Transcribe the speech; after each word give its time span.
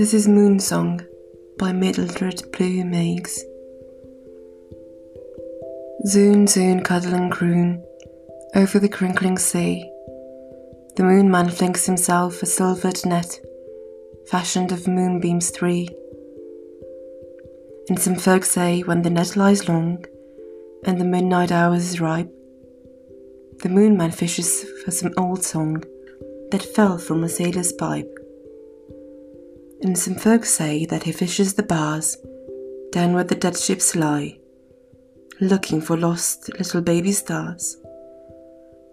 This 0.00 0.14
is 0.14 0.26
Moon 0.26 0.58
Song 0.58 1.02
by 1.58 1.72
Mildred 1.72 2.50
Plew 2.54 2.86
Meigs. 2.86 3.44
Zoon, 6.06 6.46
zoon, 6.46 6.82
cuddle 6.82 7.12
and 7.12 7.30
croon 7.30 7.84
over 8.54 8.78
the 8.78 8.88
crinkling 8.88 9.36
sea. 9.36 9.86
The 10.96 11.02
moon 11.02 11.30
man 11.30 11.50
flings 11.50 11.84
himself 11.84 12.42
a 12.42 12.46
silvered 12.46 13.04
net, 13.04 13.40
fashioned 14.30 14.72
of 14.72 14.88
moonbeams 14.88 15.50
three. 15.50 15.86
And 17.90 18.00
some 18.00 18.16
folk 18.16 18.46
say 18.46 18.80
when 18.80 19.02
the 19.02 19.10
net 19.10 19.36
lies 19.36 19.68
long 19.68 20.02
and 20.86 20.98
the 20.98 21.04
midnight 21.04 21.52
hours 21.52 21.84
is 21.84 22.00
ripe, 22.00 22.32
the 23.58 23.68
moon 23.68 23.98
man 23.98 24.12
fishes 24.12 24.64
for 24.82 24.92
some 24.92 25.12
old 25.18 25.44
song 25.44 25.84
that 26.52 26.74
fell 26.74 26.96
from 26.96 27.22
a 27.22 27.28
sailor's 27.28 27.74
pipe. 27.74 28.10
And 29.82 29.98
some 29.98 30.14
folk 30.14 30.44
say 30.44 30.84
that 30.86 31.04
he 31.04 31.12
fishes 31.12 31.54
the 31.54 31.62
bars 31.62 32.16
down 32.92 33.14
where 33.14 33.24
the 33.24 33.34
dead 33.34 33.56
ships 33.56 33.96
lie, 33.96 34.38
looking 35.40 35.80
for 35.80 35.96
lost 35.96 36.50
little 36.58 36.82
baby 36.82 37.12
stars 37.12 37.78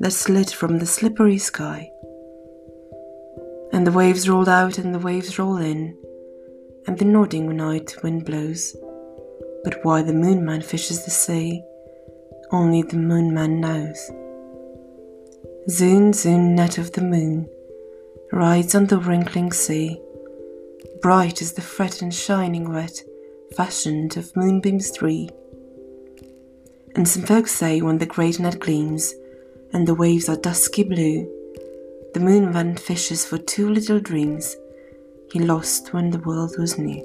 that 0.00 0.10
slid 0.10 0.50
from 0.50 0.78
the 0.78 0.86
slippery 0.86 1.38
sky. 1.38 1.90
And 3.72 3.86
the 3.86 3.92
waves 3.92 4.28
roll 4.28 4.48
out 4.48 4.78
and 4.78 4.94
the 4.94 4.98
waves 4.98 5.38
roll 5.38 5.56
in, 5.56 5.96
and 6.86 6.98
the 6.98 7.04
nodding 7.04 7.56
night 7.56 7.96
wind 8.02 8.24
blows. 8.24 8.76
But 9.62 9.84
why 9.84 10.02
the 10.02 10.12
moon 10.12 10.44
man 10.44 10.60
fishes 10.60 11.04
the 11.04 11.10
sea, 11.10 11.62
only 12.50 12.82
the 12.82 12.98
moon 12.98 13.32
man 13.32 13.60
knows. 13.60 14.10
Zoon, 15.70 16.12
zoon, 16.12 16.54
net 16.54 16.76
of 16.76 16.92
the 16.92 17.00
moon, 17.00 17.48
rides 18.32 18.74
on 18.74 18.86
the 18.86 18.98
wrinkling 18.98 19.50
sea, 19.50 19.98
bright 21.04 21.42
as 21.42 21.52
the 21.52 21.60
fret 21.60 22.00
and 22.00 22.14
shining 22.14 22.66
red, 22.66 22.98
fashioned 23.54 24.16
of 24.16 24.34
moonbeams 24.34 24.88
three. 24.88 25.28
And 26.96 27.06
some 27.06 27.24
folks 27.24 27.50
say 27.50 27.82
when 27.82 27.98
the 27.98 28.06
great 28.06 28.40
net 28.40 28.58
gleams, 28.58 29.14
and 29.74 29.86
the 29.86 29.94
waves 29.94 30.30
are 30.30 30.36
dusky 30.36 30.82
blue, 30.82 31.30
the 32.14 32.20
moon 32.20 32.50
man 32.50 32.74
fishes 32.78 33.26
for 33.26 33.36
two 33.36 33.68
little 33.68 34.00
dreams 34.00 34.56
he 35.30 35.40
lost 35.40 35.92
when 35.92 36.08
the 36.08 36.20
world 36.20 36.56
was 36.58 36.78
new. 36.78 37.04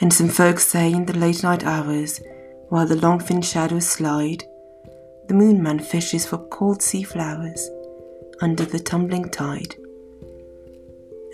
And 0.00 0.10
some 0.10 0.30
folks 0.30 0.66
say 0.66 0.94
in 0.94 1.04
the 1.04 1.18
late 1.18 1.42
night 1.42 1.62
hours, 1.62 2.22
while 2.70 2.86
the 2.86 2.96
long 2.96 3.20
thin 3.20 3.42
shadows 3.42 3.86
slide, 3.86 4.44
the 5.28 5.34
moon 5.34 5.62
man 5.62 5.78
fishes 5.78 6.24
for 6.24 6.38
cold 6.38 6.80
sea 6.80 7.02
flowers 7.02 7.68
under 8.40 8.64
the 8.64 8.78
tumbling 8.78 9.28
tide. 9.28 9.76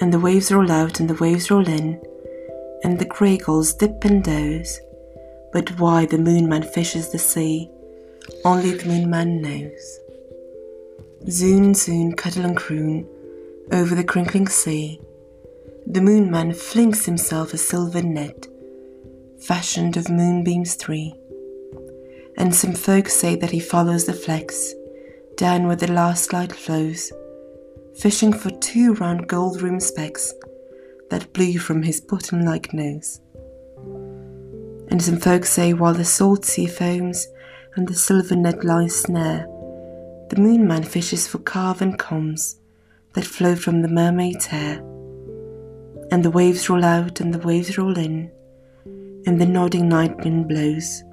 And 0.01 0.13
the 0.13 0.21
waves 0.21 0.51
roll 0.51 0.71
out 0.71 1.01
and 1.01 1.09
the 1.09 1.15
waves 1.15 1.51
roll 1.51 1.67
in, 1.69 2.01
and 2.83 2.99
the 2.99 3.05
grey 3.05 3.37
gulls 3.37 3.75
dip 3.75 4.05
and 4.05 4.25
doze. 4.25 4.81
But 5.53 5.79
why 5.79 6.07
the 6.07 6.19
moon 6.19 6.49
man 6.49 6.63
fishes 6.63 7.11
the 7.11 7.19
sea, 7.19 7.71
only 8.45 8.73
the 8.73 8.87
moon 8.87 9.11
man 9.11 9.43
knows. 9.43 10.01
Zoon, 11.29 11.75
zoon, 11.75 12.15
cuddle 12.15 12.47
and 12.47 12.57
croon 12.57 13.07
over 13.73 13.95
the 13.95 14.05
crinkling 14.05 14.49
sea. 14.49 15.01
The 15.87 16.01
moon 16.01 16.31
man 16.31 16.55
flings 16.55 17.05
himself 17.05 17.53
a 17.53 17.59
silver 17.59 18.03
net, 18.03 18.47
fashioned 19.41 19.97
of 19.97 20.09
moonbeams 20.09 20.75
three 20.75 21.15
and 22.41 22.55
some 22.55 22.73
folks 22.73 23.13
say 23.15 23.37
that 23.37 23.51
he 23.51 23.61
follows 23.61 24.07
the 24.07 24.15
flecks 24.15 24.73
down 25.37 25.67
where 25.67 25.77
the 25.77 25.93
last 25.93 26.33
light 26.33 26.53
flows, 26.53 27.13
fishing 28.01 28.33
for 28.33 28.51
two 28.51 28.95
round 28.95 29.29
gold 29.29 29.63
rimmed 29.63 29.83
specks 29.83 30.33
that 31.11 31.33
blew 31.33 31.59
from 31.59 31.83
his 31.83 32.01
button 32.01 32.45
like 32.45 32.73
nose. 32.73 33.21
And 34.89 35.01
some 35.03 35.19
folks 35.19 35.51
say 35.51 35.73
while 35.73 35.95
the 35.95 36.05
salt 36.05 36.45
sea 36.45 36.67
foams 36.67 37.27
and 37.77 37.87
the 37.87 37.95
silver 37.95 38.37
net 38.37 38.65
lies 38.65 39.03
snare, 39.03 39.47
the 40.31 40.37
moon 40.39 40.67
man 40.67 40.83
fishes 40.83 41.29
for 41.29 41.39
carven 41.39 41.97
combs 41.97 42.57
that 43.13 43.25
flow 43.25 43.55
from 43.55 43.83
the 43.83 43.89
mermaid's 43.89 44.47
hair. 44.47 44.79
And 46.11 46.25
the 46.25 46.31
waves 46.31 46.69
roll 46.69 46.85
out 46.85 47.21
and 47.21 47.33
the 47.33 47.47
waves 47.47 47.79
roll 47.79 47.97
in, 47.97 48.31
and 49.27 49.41
the 49.41 49.47
nodding 49.47 49.89
night 49.89 50.17
wind 50.25 50.49
blows 50.49 51.05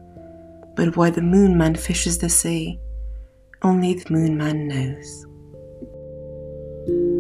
but 0.78 0.96
why 0.96 1.10
the 1.10 1.22
moon 1.22 1.58
man 1.58 1.74
fishes 1.74 2.20
the 2.20 2.30
sea, 2.30 2.80
only 3.64 3.96
the 3.96 4.14
moon 4.14 4.38
man 4.38 4.68
knows. 6.88 7.17